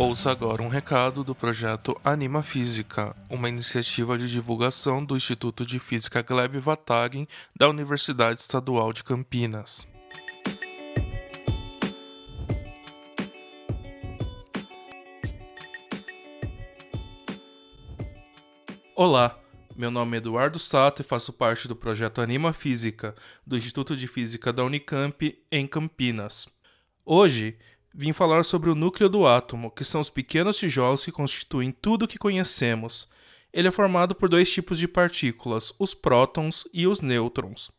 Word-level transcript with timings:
Ouça 0.00 0.30
agora 0.30 0.62
um 0.62 0.68
recado 0.68 1.22
do 1.22 1.34
projeto 1.34 1.94
Anima 2.02 2.42
Física, 2.42 3.14
uma 3.28 3.50
iniciativa 3.50 4.16
de 4.16 4.30
divulgação 4.30 5.04
do 5.04 5.14
Instituto 5.14 5.66
de 5.66 5.78
Física 5.78 6.22
Gleb 6.22 6.58
Vatagen 6.58 7.28
da 7.54 7.68
Universidade 7.68 8.40
Estadual 8.40 8.94
de 8.94 9.04
Campinas. 9.04 9.86
Olá, 18.96 19.38
meu 19.76 19.90
nome 19.90 20.16
é 20.16 20.18
Eduardo 20.18 20.58
Sato 20.58 21.02
e 21.02 21.04
faço 21.04 21.30
parte 21.30 21.68
do 21.68 21.76
projeto 21.76 22.22
Anima 22.22 22.54
Física 22.54 23.14
do 23.46 23.54
Instituto 23.54 23.94
de 23.94 24.06
Física 24.06 24.50
da 24.50 24.64
Unicamp 24.64 25.38
em 25.52 25.66
Campinas. 25.66 26.48
Hoje 27.04 27.58
vim 27.94 28.12
falar 28.12 28.44
sobre 28.44 28.70
o 28.70 28.74
núcleo 28.74 29.08
do 29.08 29.26
átomo, 29.26 29.70
que 29.70 29.84
são 29.84 30.00
os 30.00 30.10
pequenos 30.10 30.56
tijolos 30.56 31.04
que 31.04 31.12
constituem 31.12 31.72
tudo 31.72 32.04
o 32.04 32.08
que 32.08 32.18
conhecemos. 32.18 33.08
Ele 33.52 33.68
é 33.68 33.70
formado 33.70 34.14
por 34.14 34.28
dois 34.28 34.50
tipos 34.50 34.78
de 34.78 34.86
partículas, 34.86 35.72
os 35.78 35.94
prótons 35.94 36.66
e 36.72 36.86
os 36.86 37.00
nêutrons. 37.00 37.70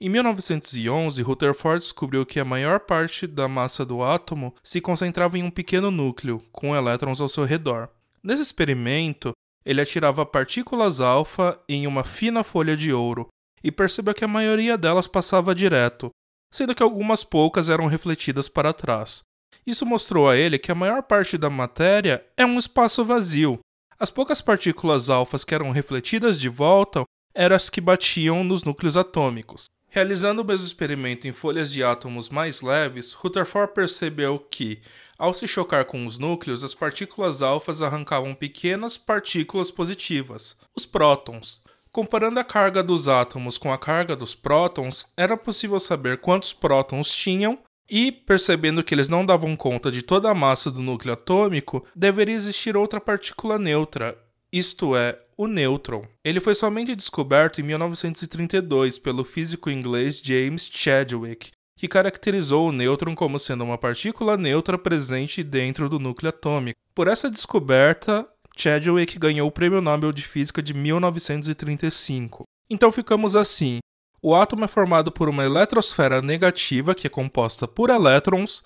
Em 0.00 0.08
1911, 0.08 1.20
Rutherford 1.22 1.80
descobriu 1.80 2.24
que 2.24 2.38
a 2.38 2.44
maior 2.44 2.80
parte 2.80 3.26
da 3.26 3.48
massa 3.48 3.84
do 3.84 4.02
átomo 4.02 4.54
se 4.62 4.80
concentrava 4.80 5.36
em 5.36 5.42
um 5.42 5.50
pequeno 5.50 5.90
núcleo, 5.90 6.40
com 6.52 6.74
elétrons 6.74 7.20
ao 7.20 7.28
seu 7.28 7.44
redor. 7.44 7.88
Nesse 8.22 8.42
experimento, 8.42 9.32
ele 9.64 9.80
atirava 9.80 10.24
partículas 10.24 11.00
alfa 11.00 11.60
em 11.68 11.86
uma 11.86 12.04
fina 12.04 12.44
folha 12.44 12.76
de 12.76 12.92
ouro 12.92 13.28
e 13.62 13.72
percebeu 13.72 14.14
que 14.14 14.24
a 14.24 14.28
maioria 14.28 14.78
delas 14.78 15.08
passava 15.08 15.54
direto, 15.54 16.10
sendo 16.50 16.74
que 16.74 16.82
algumas 16.82 17.24
poucas 17.24 17.68
eram 17.68 17.86
refletidas 17.86 18.48
para 18.48 18.72
trás. 18.72 19.22
Isso 19.68 19.84
mostrou 19.84 20.26
a 20.26 20.34
ele 20.34 20.58
que 20.58 20.72
a 20.72 20.74
maior 20.74 21.02
parte 21.02 21.36
da 21.36 21.50
matéria 21.50 22.24
é 22.38 22.46
um 22.46 22.58
espaço 22.58 23.04
vazio. 23.04 23.58
As 24.00 24.10
poucas 24.10 24.40
partículas 24.40 25.10
alfas 25.10 25.44
que 25.44 25.54
eram 25.54 25.72
refletidas 25.72 26.40
de 26.40 26.48
volta 26.48 27.02
eram 27.34 27.54
as 27.54 27.68
que 27.68 27.78
batiam 27.78 28.42
nos 28.42 28.64
núcleos 28.64 28.96
atômicos. 28.96 29.66
Realizando 29.90 30.40
o 30.40 30.44
mesmo 30.44 30.66
experimento 30.66 31.28
em 31.28 31.34
folhas 31.34 31.70
de 31.70 31.84
átomos 31.84 32.30
mais 32.30 32.62
leves, 32.62 33.12
Rutherford 33.12 33.74
percebeu 33.74 34.38
que, 34.38 34.80
ao 35.18 35.34
se 35.34 35.46
chocar 35.46 35.84
com 35.84 36.06
os 36.06 36.16
núcleos, 36.16 36.64
as 36.64 36.74
partículas 36.74 37.42
alfas 37.42 37.82
arrancavam 37.82 38.34
pequenas 38.34 38.96
partículas 38.96 39.70
positivas, 39.70 40.58
os 40.74 40.86
prótons. 40.86 41.60
Comparando 41.92 42.40
a 42.40 42.44
carga 42.44 42.82
dos 42.82 43.06
átomos 43.06 43.58
com 43.58 43.70
a 43.70 43.76
carga 43.76 44.16
dos 44.16 44.34
prótons, 44.34 45.12
era 45.14 45.36
possível 45.36 45.78
saber 45.78 46.22
quantos 46.22 46.54
prótons 46.54 47.14
tinham 47.14 47.58
e, 47.88 48.12
percebendo 48.12 48.82
que 48.82 48.94
eles 48.94 49.08
não 49.08 49.24
davam 49.24 49.56
conta 49.56 49.90
de 49.90 50.02
toda 50.02 50.30
a 50.30 50.34
massa 50.34 50.70
do 50.70 50.80
núcleo 50.80 51.14
atômico, 51.14 51.84
deveria 51.94 52.34
existir 52.34 52.76
outra 52.76 53.00
partícula 53.00 53.58
neutra, 53.58 54.16
isto 54.52 54.96
é, 54.96 55.18
o 55.36 55.46
nêutron. 55.46 56.04
Ele 56.24 56.40
foi 56.40 56.54
somente 56.54 56.94
descoberto 56.94 57.60
em 57.60 57.64
1932 57.64 58.98
pelo 58.98 59.24
físico 59.24 59.70
inglês 59.70 60.20
James 60.22 60.68
Chadwick, 60.72 61.50
que 61.76 61.86
caracterizou 61.86 62.68
o 62.68 62.72
nêutron 62.72 63.14
como 63.14 63.38
sendo 63.38 63.64
uma 63.64 63.78
partícula 63.78 64.36
neutra 64.36 64.76
presente 64.76 65.42
dentro 65.42 65.88
do 65.88 65.98
núcleo 65.98 66.30
atômico. 66.30 66.78
Por 66.94 67.06
essa 67.06 67.30
descoberta, 67.30 68.28
Chadwick 68.56 69.18
ganhou 69.18 69.46
o 69.46 69.52
Prêmio 69.52 69.80
Nobel 69.80 70.12
de 70.12 70.24
Física 70.24 70.60
de 70.60 70.74
1935. 70.74 72.42
Então 72.68 72.90
ficamos 72.90 73.36
assim: 73.36 73.78
o 74.22 74.34
átomo 74.34 74.64
é 74.64 74.68
formado 74.68 75.12
por 75.12 75.28
uma 75.28 75.44
eletrosfera 75.44 76.20
negativa, 76.20 76.94
que 76.94 77.06
é 77.06 77.10
composta 77.10 77.68
por 77.68 77.90
elétrons, 77.90 78.62